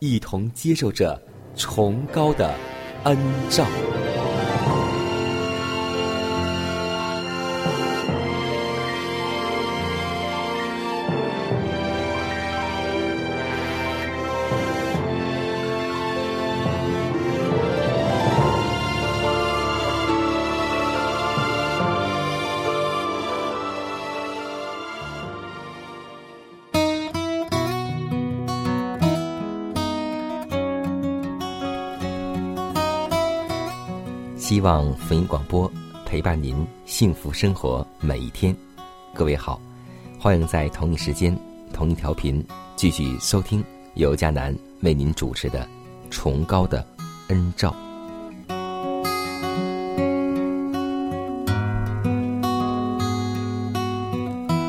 [0.00, 1.20] 一同接受着
[1.54, 2.54] 崇高的
[3.04, 3.16] 恩
[3.50, 3.66] 照。
[34.70, 35.68] 望福音广播
[36.06, 38.56] 陪伴您幸福生活每一天。
[39.12, 39.60] 各位好，
[40.16, 41.36] 欢迎在同一时间、
[41.72, 42.40] 同一调频
[42.76, 45.64] 继续收听由佳南为您主持的
[46.08, 46.86] 《崇高的
[47.30, 47.74] 恩照》。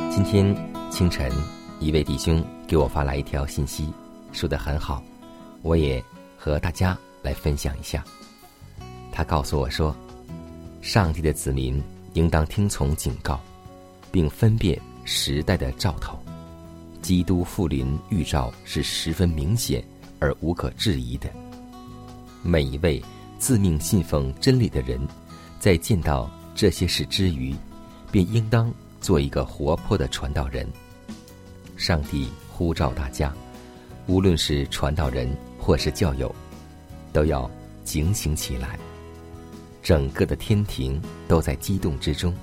[0.10, 0.56] 今天
[0.90, 1.32] 清晨，
[1.80, 3.94] 一位弟兄给我发来一条信息，
[4.32, 5.04] 说的很好，
[5.62, 6.04] 我也
[6.40, 8.04] 和大家来分享一下。
[9.12, 9.96] 他告诉我说
[10.82, 11.84] ：“上帝的子民
[12.14, 13.40] 应当听从警告，
[14.12, 16.18] 并分辨时代的兆头。
[17.02, 19.84] 基督复临预兆是十分明显
[20.20, 21.30] 而无可置疑的。
[22.42, 23.04] 每一位
[23.38, 25.00] 自命信奉真理的人，
[25.60, 27.56] 在见到这些事之余，
[28.12, 28.72] 便应当
[29.02, 30.68] 做一个活泼的传道人。
[31.76, 33.34] 上帝呼召大家，
[34.08, 35.30] 无论是传道人
[35.60, 36.34] 或是教友，
[37.12, 37.50] 都要
[37.84, 38.80] 警醒起来。”
[39.82, 42.34] 整个的天庭都在激动之中。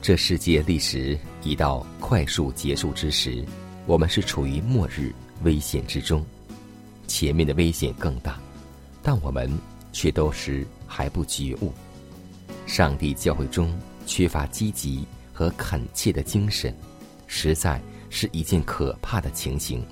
[0.00, 3.44] 这世界历史已到快速结束之时，
[3.86, 5.12] 我们是处于末日
[5.42, 6.24] 危险之中，
[7.06, 8.38] 前面的危险更大，
[9.02, 9.50] 但我们
[9.92, 11.72] 却都是还不觉悟。
[12.66, 16.74] 上帝教会中缺乏积极和恳切的精神，
[17.26, 17.80] 实在
[18.10, 19.84] 是一件可怕的情形。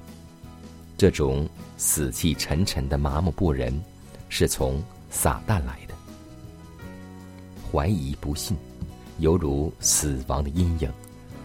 [0.96, 3.78] 这种死气沉沉的麻木不仁，
[4.28, 5.85] 是从撒旦来的。
[7.76, 8.56] 怀疑不信，
[9.18, 10.90] 犹如死亡的阴影，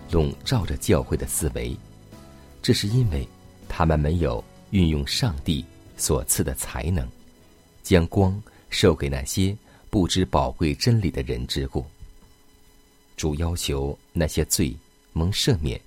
[0.10, 1.76] 笼罩着教会的思维。
[2.62, 3.28] 这是因为
[3.68, 5.66] 他们没有运用上帝
[5.98, 7.06] 所赐的才能，
[7.84, 9.54] 将光授给那些
[9.90, 11.86] 不知宝贵真理的人之故。
[13.18, 14.74] 主要求那些罪
[15.12, 15.78] 蒙赦免，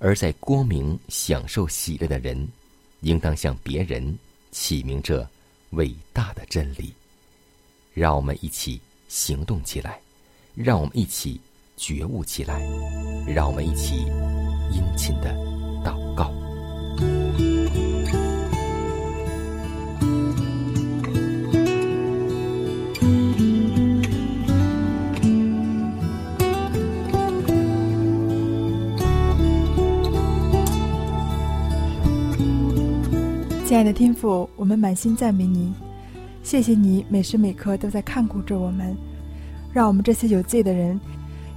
[0.00, 2.46] 而在光明享受喜乐的人，
[3.00, 4.18] 应当向别人
[4.50, 5.26] 启明这
[5.70, 6.92] 伟大的真理。
[7.94, 8.78] 让我们一起。
[9.08, 9.98] 行动起来，
[10.54, 11.40] 让我们一起
[11.76, 12.60] 觉悟起来，
[13.26, 13.96] 让我们一起
[14.70, 15.34] 殷勤的
[15.84, 16.32] 祷告。
[33.66, 35.74] 亲爱的天父，我们满心赞美你。
[36.44, 38.94] 谢谢你每时每刻都在看顾着我们，
[39.72, 41.00] 让我们这些有罪的人，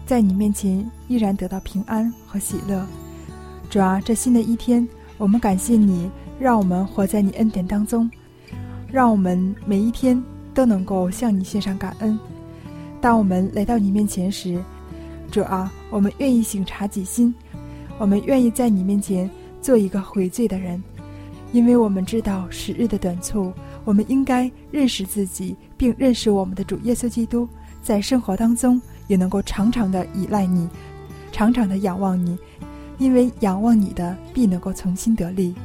[0.05, 2.87] 在你面前依然得到平安和喜乐。
[3.69, 6.09] 主啊，这新的一天，我们感谢你，
[6.39, 8.09] 让我们活在你恩典当中，
[8.89, 10.23] 让我们每一天
[10.53, 12.17] 都能够向你献上感恩。
[13.01, 14.57] 当我们来到你面前时，
[15.29, 17.35] 主啊，我们愿意省察己心，
[17.97, 19.29] 我们愿意在你面前
[19.61, 20.81] 做一个悔罪的人，
[21.51, 23.51] 因为我们知道时日的短促。
[23.87, 27.47] 我们应该认识自己，并认识我们的主耶稣基督，
[27.81, 30.67] 在生活当中也能够常常的依赖你，
[31.31, 32.37] 常常的仰望你，
[32.97, 35.55] 因为仰望你的必能够从心得力。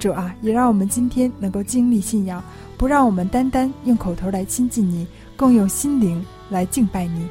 [0.00, 2.42] 主啊，也让我们今天能够经历信仰，
[2.76, 5.06] 不让我们单单用口头来亲近你，
[5.36, 7.28] 更用心灵来敬拜你。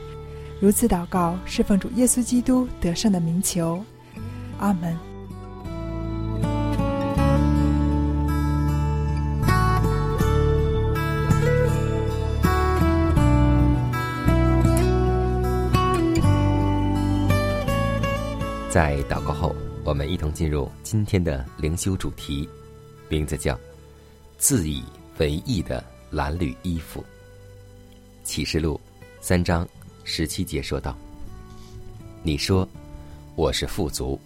[0.61, 3.83] 如此祷告，是奉主耶稣基督得胜的名求，
[4.57, 5.08] 阿门。
[18.69, 22.47] 在祷告后，我们一同进入今天的灵修主题，
[23.07, 23.59] 名字叫
[24.37, 24.83] “自以
[25.17, 27.03] 为意的蓝绿衣服”。
[28.23, 28.79] 启示录
[29.19, 29.67] 三章
[30.03, 30.95] 十七节说道
[32.21, 32.67] ：“你说
[33.35, 34.19] 我是富足，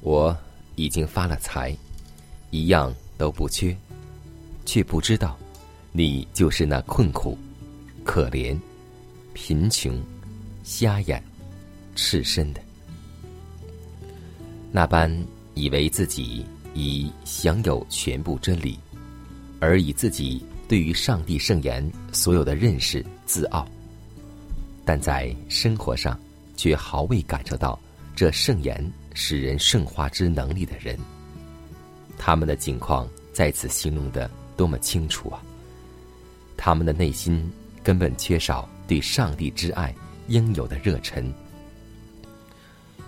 [0.00, 0.36] 我
[0.76, 1.76] 已经发了财，
[2.50, 3.76] 一样都不缺，
[4.64, 5.36] 却不知道
[5.90, 7.36] 你就是那困苦、
[8.04, 8.56] 可怜、
[9.34, 10.00] 贫穷、
[10.62, 11.20] 瞎眼、
[11.96, 12.60] 赤身的。”
[14.74, 15.14] 那般
[15.52, 18.78] 以为自己已享有全部真理，
[19.60, 23.68] 而以自己对于上帝圣言所有的认识自傲，
[24.82, 26.18] 但在生活上
[26.56, 27.78] 却毫未感受到
[28.16, 28.82] 这圣言
[29.12, 30.98] 使人圣化之能力的人，
[32.16, 35.42] 他们的境况在此形容的多么清楚啊！
[36.56, 37.46] 他们的内心
[37.82, 39.94] 根本缺少对上帝之爱
[40.28, 41.30] 应有的热忱。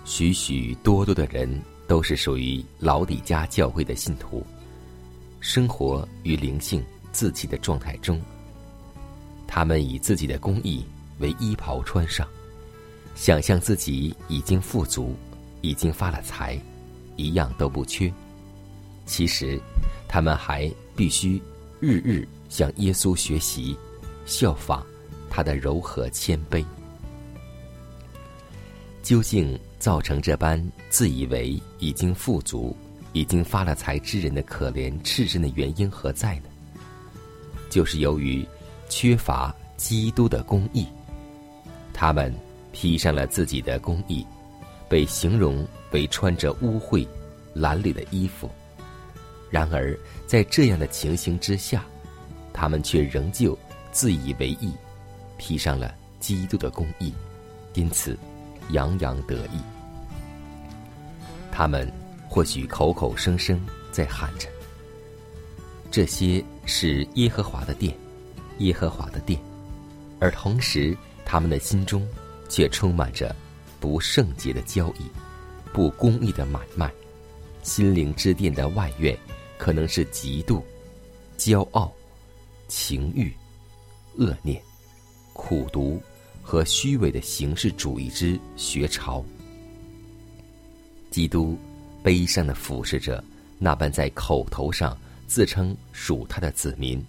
[0.05, 1.49] 许许多多的人
[1.87, 4.45] 都是属于老底家教会的信徒，
[5.39, 8.21] 生活于灵性自弃的状态中。
[9.47, 10.85] 他们以自己的公义
[11.17, 12.27] 为衣袍穿上，
[13.15, 15.15] 想象自己已经富足，
[15.61, 16.59] 已经发了财，
[17.15, 18.11] 一样都不缺。
[19.07, 19.59] 其实，
[20.07, 21.41] 他们还必须
[21.79, 23.75] 日日向耶稣学习，
[24.27, 24.85] 效仿
[25.31, 26.63] 他的柔和谦卑。
[29.01, 29.59] 究竟？
[29.85, 30.59] 造成这般
[30.89, 32.75] 自以为已经富足、
[33.13, 36.49] 已经发了财之人的可怜赤身的原因何在呢？
[37.69, 38.43] 就是由于
[38.89, 40.87] 缺乏基督的公义，
[41.93, 42.33] 他们
[42.71, 44.25] 披上了自己的公义，
[44.89, 47.07] 被形容为穿着污秽、
[47.55, 48.49] 褴褛的衣服。
[49.51, 49.95] 然而，
[50.25, 51.85] 在这样的情形之下，
[52.51, 53.55] 他们却仍旧
[53.91, 54.71] 自以为意，
[55.37, 57.13] 披上了基督的公义，
[57.75, 58.17] 因此
[58.71, 59.61] 洋洋得意。
[61.57, 61.89] 他们
[62.27, 63.57] 或许口口声声
[63.89, 64.49] 在喊着
[65.89, 67.97] ：“这些是耶和华的殿，
[68.57, 69.39] 耶和华的殿。”
[70.19, 70.93] 而同时，
[71.23, 72.05] 他们的心中
[72.49, 73.33] 却充满着
[73.79, 75.05] 不圣洁的交易、
[75.71, 76.91] 不公义的买卖。
[77.63, 79.17] 心灵之殿的外院，
[79.57, 80.61] 可能是嫉妒、
[81.37, 81.89] 骄傲、
[82.67, 83.33] 情欲、
[84.17, 84.61] 恶念、
[85.31, 86.01] 苦毒
[86.41, 89.23] 和虚伪的形式主义之学潮。
[91.15, 91.57] 基督
[92.03, 93.23] 悲伤的俯视着
[93.57, 94.97] 那般在口头上
[95.27, 97.01] 自称属他的子民，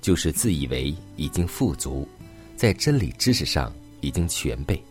[0.00, 2.08] 就是自以为已经富足，
[2.56, 4.82] 在真理知识上已经全备，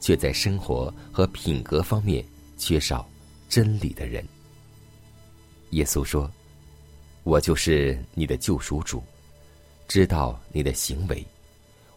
[0.00, 2.24] 却在生活和品格方面
[2.56, 3.08] 缺少
[3.48, 4.26] 真理的人。
[5.70, 6.28] 耶稣说
[7.22, 9.00] ：“我就是你的救赎主，
[9.86, 11.24] 知道你的行为，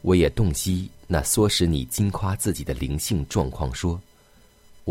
[0.04, 4.00] 我也洞悉那唆使你惊夸自己的灵性状况。”说。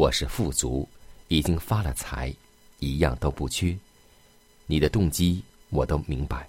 [0.01, 0.89] 我是富足，
[1.29, 2.35] 已经发了财，
[2.79, 3.77] 一样都不缺。
[4.65, 6.49] 你的动机我都明白，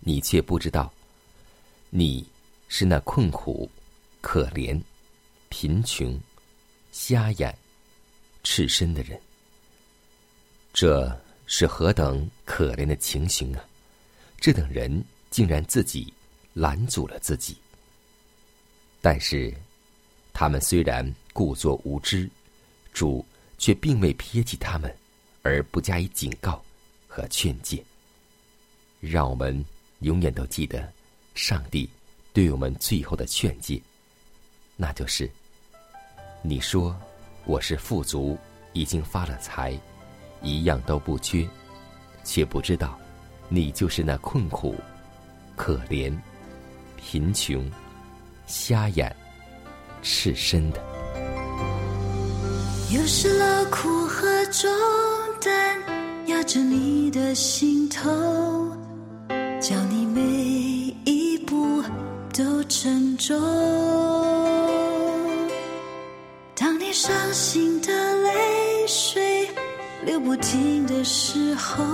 [0.00, 0.92] 你却不知道，
[1.88, 2.28] 你
[2.66, 3.70] 是那困苦、
[4.20, 4.76] 可怜、
[5.50, 6.20] 贫穷、
[6.90, 7.56] 瞎眼、
[8.42, 9.16] 赤身的人。
[10.72, 13.64] 这是何等可怜的情形啊！
[14.40, 16.12] 这等人竟然自己
[16.54, 17.56] 拦阻了自己。
[19.00, 19.54] 但是，
[20.32, 21.08] 他们虽然。
[21.36, 22.30] 故作无知，
[22.94, 23.22] 主
[23.58, 24.90] 却并未撇弃他们，
[25.42, 26.64] 而不加以警告
[27.06, 27.84] 和劝诫。
[29.00, 29.62] 让我们
[29.98, 30.90] 永远都记得，
[31.34, 31.86] 上帝
[32.32, 33.78] 对我们最后的劝诫，
[34.76, 35.30] 那就是：
[36.40, 36.98] 你说
[37.44, 38.38] 我是富足，
[38.72, 39.78] 已经发了财，
[40.40, 41.46] 一样都不缺，
[42.24, 42.98] 却不知道，
[43.50, 44.74] 你就是那困苦、
[45.54, 46.18] 可怜、
[46.96, 47.70] 贫穷、
[48.46, 49.14] 瞎眼、
[50.00, 50.95] 赤身的。
[52.88, 54.70] 又是劳苦和重
[55.40, 55.76] 担
[56.26, 58.08] 压着你的心头，
[59.60, 60.20] 叫你每
[61.04, 61.82] 一步
[62.32, 63.36] 都沉重。
[66.54, 69.48] 当你伤心的泪水
[70.04, 71.84] 流不停的时候，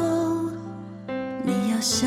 [1.42, 2.06] 你要相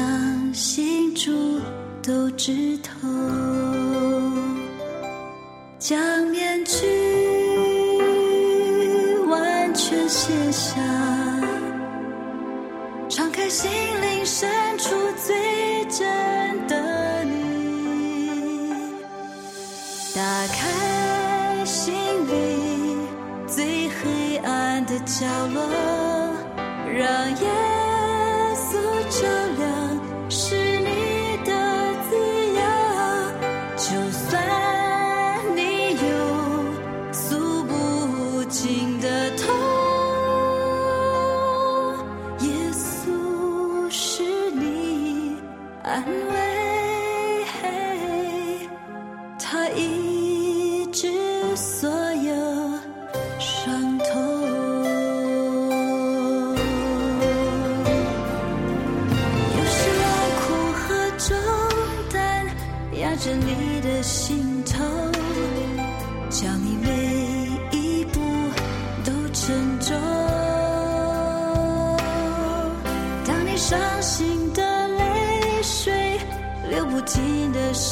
[0.54, 1.60] 信主
[2.04, 3.10] 都知透，
[5.80, 7.15] 将面具。
[10.26, 10.82] 写下
[13.08, 14.90] 敞开心灵深处
[15.24, 18.32] 最真的你
[20.16, 22.98] 打开心里
[23.46, 25.85] 最黑暗的角落。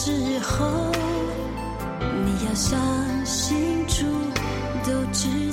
[0.05, 0.91] 时候，
[2.25, 2.77] 你要相
[3.25, 4.03] 信主
[4.85, 5.52] 都知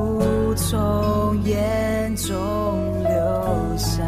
[0.00, 2.34] 不从眼中
[3.02, 4.02] 流下，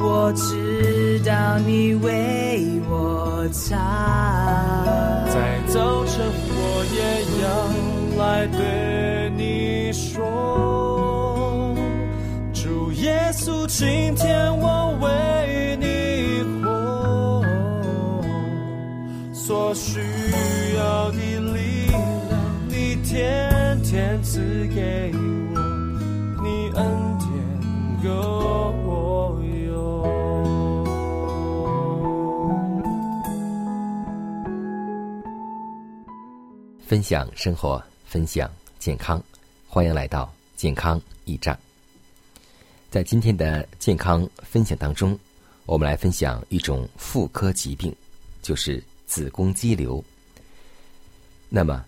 [0.00, 3.76] 我知道你为我擦。
[5.28, 7.00] 在早晨，我也
[7.42, 7.46] 要
[8.22, 11.74] 来对你说，
[12.52, 17.42] 主耶稣，今天我为你活，
[19.32, 20.00] 所需
[24.74, 25.60] 给我，
[26.42, 27.30] 你恩典
[28.02, 30.02] 够用。
[36.86, 39.22] 分享生活，分享健康，
[39.68, 41.58] 欢迎来到健康驿站。
[42.90, 45.18] 在今天的健康分享当中，
[45.66, 47.94] 我们来分享一种妇科疾病，
[48.40, 50.02] 就是子宫肌瘤。
[51.50, 51.84] 那么，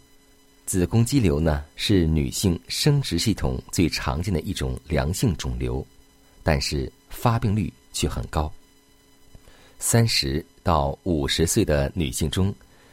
[0.67, 5.87] 子宫肌瘤呢，是女性生殖系统最常见的一种良性肿瘤，
[6.43, 8.51] 但是发病率却很高。
[9.79, 12.53] 三十到五十岁的女性中，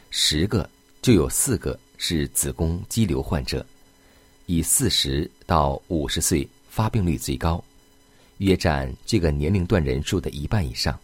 [0.09, 0.69] 十个
[1.01, 3.65] 就有四个是子宫肌瘤患者，
[4.47, 7.63] 以四十到五十岁发病率最高，
[8.39, 10.99] 约占这个年龄段人数的一半以上。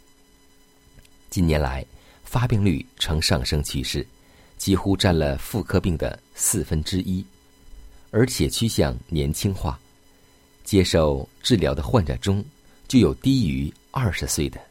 [1.30, 1.86] 近年来，
[2.26, 4.06] 发病率呈上升趋势，
[4.58, 7.26] 几乎占了妇科病的四分之一，
[8.12, 9.78] 而且趋向年轻化。
[10.64, 12.46] 接受治疗的患者中，
[12.88, 14.62] 就有低于二十岁的，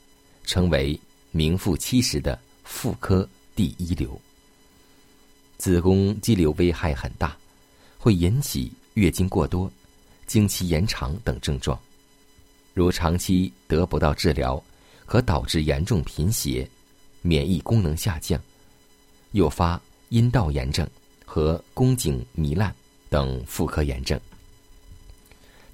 [0.44, 0.99] 成为
[1.32, 4.19] 名副其实的妇科第一流。
[5.58, 7.36] 子宫肌瘤危害很大，
[7.99, 9.71] 会引起月经过多、
[10.26, 11.78] 经期延长等症状。
[12.75, 14.62] 如长期得不到治疗，
[15.04, 16.69] 可导致严重贫血、
[17.23, 18.41] 免疫功能下降，
[19.32, 20.88] 诱发阴道炎症
[21.36, 22.75] 和宫颈糜烂
[23.10, 24.18] 等妇科炎症。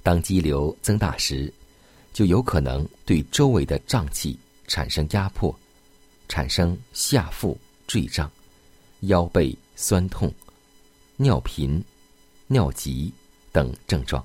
[0.01, 1.49] 当肌瘤增大时，
[2.11, 5.57] 就有可能对周围的脏器产生压迫，
[6.27, 8.29] 产生下腹坠胀、
[9.03, 10.29] 腰背酸痛、
[11.15, 11.81] 尿频、
[12.47, 13.09] 尿急
[13.53, 14.21] 等症状，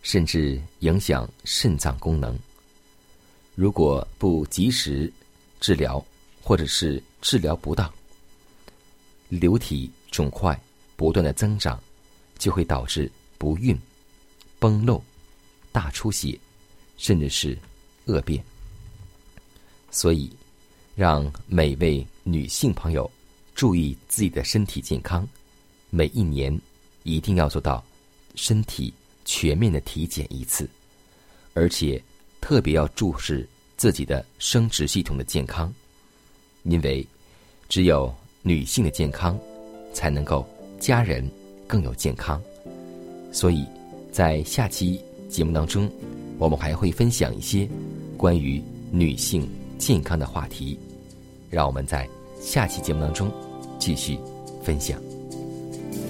[0.00, 2.34] 甚至影响肾脏功能。
[3.54, 5.12] 如果不及时
[5.60, 6.02] 治疗，
[6.42, 7.92] 或者是治疗不当，
[9.28, 10.56] 瘤体肿块
[10.94, 11.82] 不断的增长，
[12.38, 13.76] 就会导致不孕、
[14.60, 15.02] 崩漏、
[15.72, 16.38] 大出血，
[16.96, 17.58] 甚至是
[18.04, 18.44] 恶变。
[19.90, 20.30] 所以，
[20.94, 23.10] 让每位女性朋友
[23.54, 25.26] 注意自己的身体健康，
[25.90, 26.56] 每一年
[27.02, 27.84] 一定要做到
[28.34, 28.92] 身体
[29.24, 30.68] 全面的体检一次，
[31.54, 32.02] 而且
[32.40, 35.72] 特别要注视自己的生殖系统的健康，
[36.64, 37.06] 因为
[37.68, 39.38] 只有女性的健康，
[39.92, 40.44] 才能够
[40.78, 41.28] 家人
[41.66, 42.40] 更有健康。
[43.30, 43.64] 所以
[44.10, 45.90] 在下期节目当中，
[46.38, 47.68] 我们还会分享一些
[48.16, 50.78] 关于女性健康的话题，
[51.48, 52.08] 让我们在
[52.40, 53.30] 下期节目当中
[53.78, 54.18] 继续
[54.62, 55.00] 分享。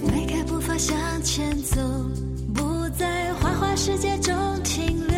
[0.04, 1.80] 迈开步伐向前走，
[2.52, 5.16] 不在花花世界中停留。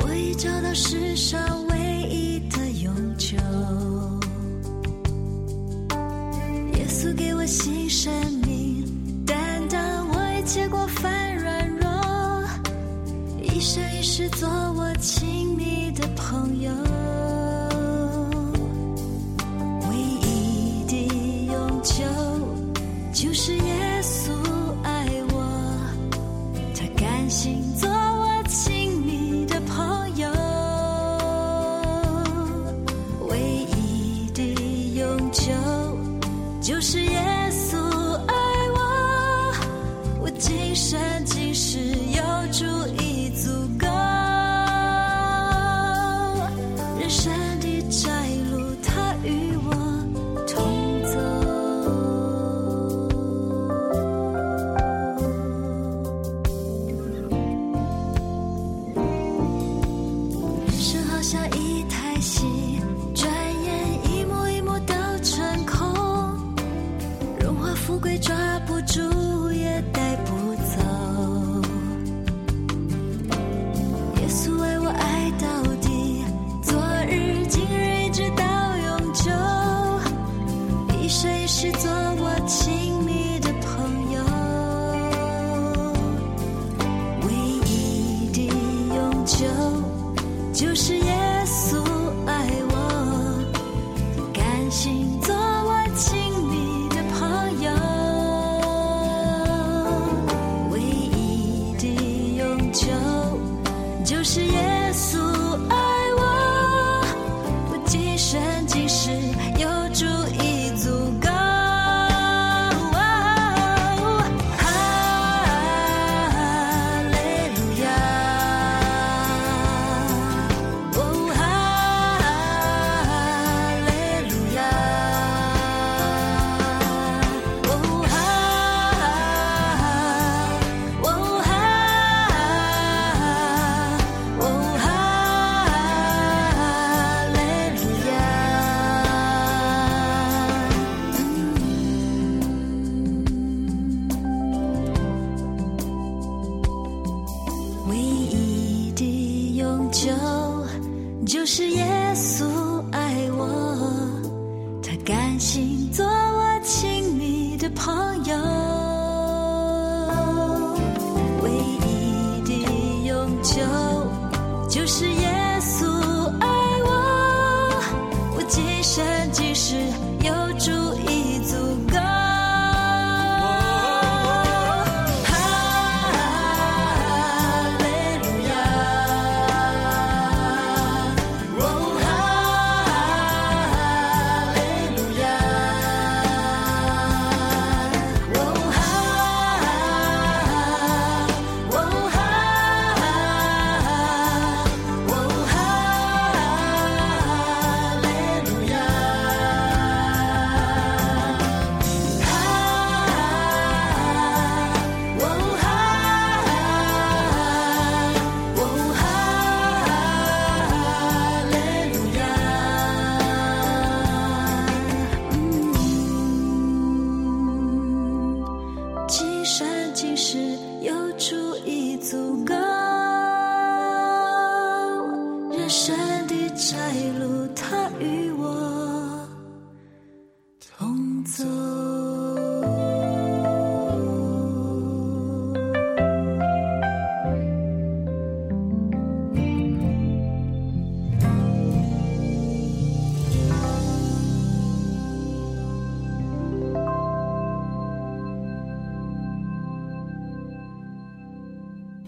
[0.00, 1.63] 我已找到世上
[7.44, 8.10] 我新生
[8.42, 8.86] 命，
[9.26, 9.36] 担
[9.68, 10.86] 当我一切过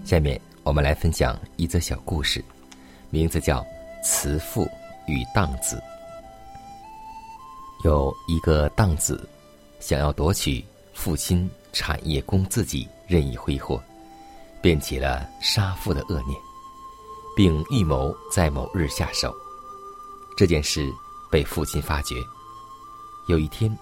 [0.06, 2.42] 下面我们来分享一则小故事，
[3.10, 3.58] 名字叫
[4.04, 4.64] 《慈父
[5.08, 5.76] 与荡子》。
[7.84, 9.28] 有一个荡子，
[9.80, 10.64] 想要夺取
[10.94, 13.82] 父亲产业供自己任意挥霍，
[14.62, 16.38] 便起了杀父的恶念，
[17.36, 19.34] 并预谋在某日下手。
[20.36, 20.88] 这件事
[21.32, 22.14] 被父亲发觉。
[23.26, 23.76] 有一天，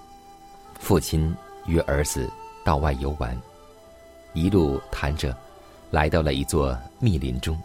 [0.81, 2.33] 父亲约儿子
[2.65, 3.39] 到外游玩，
[4.33, 5.37] 一路谈着。
[5.95, 7.57] 来到了一座密林中，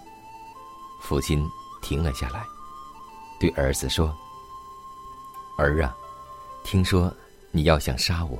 [1.02, 1.44] 父亲
[1.82, 2.46] 停了下来，
[3.40, 4.16] 对儿子说
[5.58, 5.98] ：“儿啊，
[6.64, 7.12] 听说
[7.50, 8.38] 你要想杀我，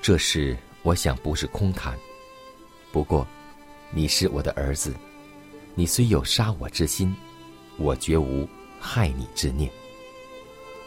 [0.00, 1.98] 这事我想不是空谈。
[2.92, 3.26] 不过，
[3.90, 4.94] 你是我的儿子，
[5.74, 7.12] 你虽有杀我之心，
[7.78, 9.68] 我绝无害你之念。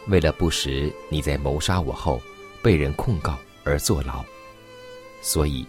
[0.06, 2.18] 为了不使你在谋杀我后
[2.62, 4.24] 被人控告而坐牢，
[5.20, 5.66] 所以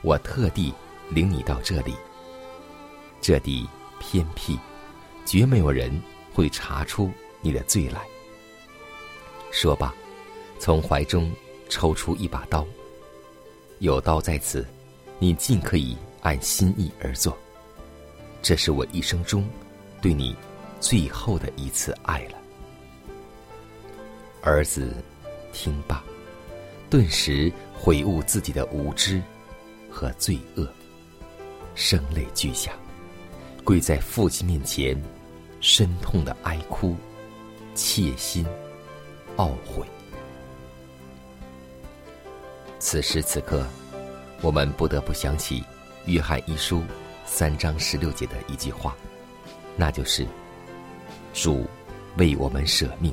[0.00, 0.72] 我特地。”
[1.10, 1.94] 领你到这里，
[3.20, 4.58] 这地偏僻，
[5.24, 5.92] 绝没有人
[6.32, 8.00] 会查出你的罪来。
[9.50, 9.94] 说罢，
[10.58, 11.30] 从怀中
[11.68, 12.66] 抽出一把刀。
[13.78, 14.66] 有刀在此，
[15.18, 17.36] 你尽可以按心意而做。
[18.42, 19.48] 这是我一生中
[20.00, 20.34] 对你
[20.80, 22.38] 最后的一次爱了。
[24.42, 24.92] 儿子
[25.52, 26.02] 听罢，
[26.90, 29.22] 顿时悔悟自己的无知
[29.90, 30.68] 和罪恶。
[31.74, 32.72] 声泪俱下，
[33.64, 34.96] 跪在父亲面前，
[35.60, 36.94] 深痛的哀哭，
[37.74, 38.46] 切心
[39.36, 39.84] 懊悔。
[42.78, 43.66] 此时此刻，
[44.40, 45.60] 我们不得不想起
[46.06, 46.78] 《约翰一书》
[47.26, 48.94] 三章十六节的一句话，
[49.76, 50.24] 那就是
[51.34, 51.66] ：“主
[52.18, 53.12] 为我们舍命，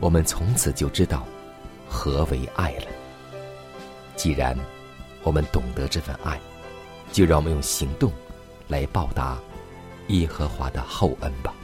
[0.00, 1.24] 我们从此就知道
[1.86, 2.86] 何为爱了。”
[4.16, 4.58] 既然
[5.22, 6.40] 我们懂得这份爱。
[7.12, 8.12] 就让我们用行动
[8.68, 9.38] 来报答
[10.08, 11.54] 耶和华的厚恩吧。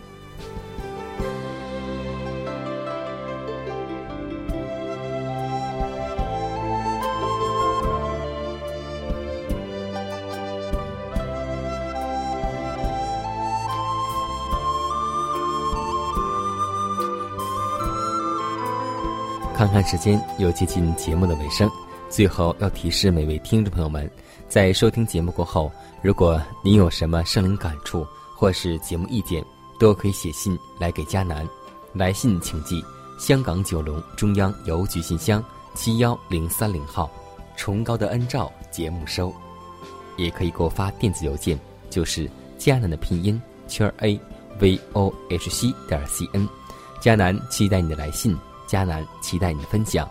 [19.56, 21.70] 看看时间，又接近节目的尾声。
[22.10, 24.10] 最后要提示每位听众朋友们，
[24.48, 25.70] 在收听节目过后，
[26.02, 29.44] 如果您有什么生灵感触或是节目意见，
[29.78, 31.46] 都可以写信来给佳南。
[31.92, 32.84] 来信请寄
[33.18, 37.10] 香港九龙中央邮局信箱七幺零三零号，
[37.56, 39.32] 崇高的恩照节目收。
[40.16, 41.58] 也可以给我发电子邮件，
[41.90, 44.20] 就是佳南的拼音圈 a
[44.60, 46.48] v o h c 点 c n。
[47.00, 48.36] 佳南期待你的来信。
[48.66, 50.08] 佳南期待你的分享，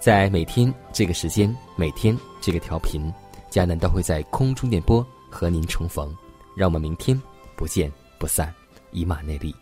[0.00, 3.12] 在每天这个时间，每天这个调频，
[3.52, 6.10] 江南都会在空中电波和您重逢，
[6.56, 7.20] 让我们明天
[7.54, 8.50] 不见不散，
[8.92, 9.54] 以马内利。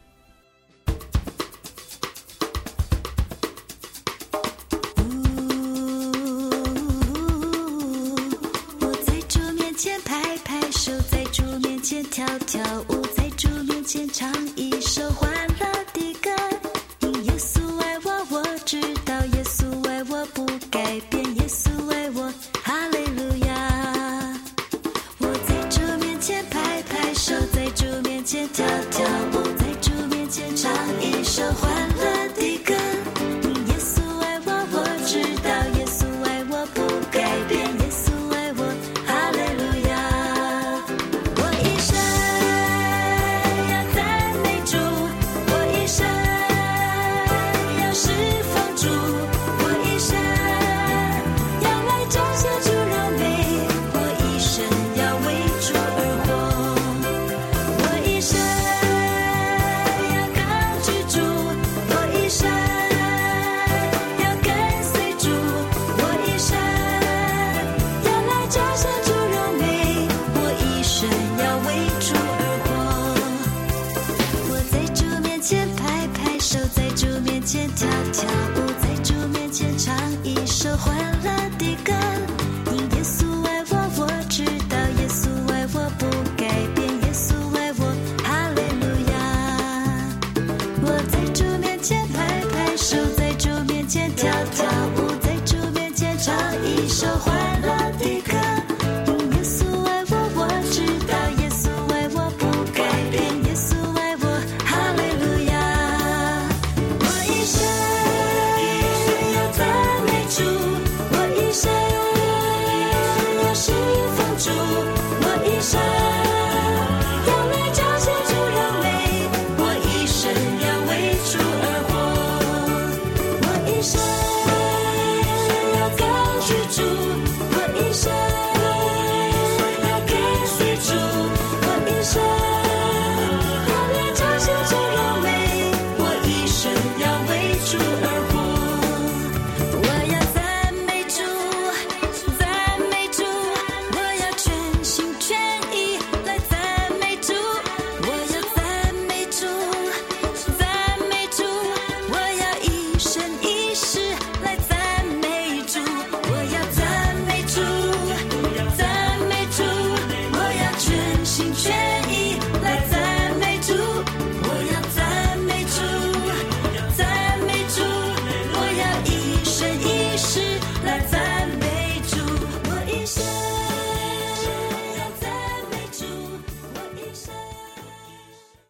[8.79, 16.31] 我在桌面前拍拍手，在桌面前跳跳舞，在桌面前唱一首欢乐的歌。
[17.00, 18.81] 音耶稣爱我，我知。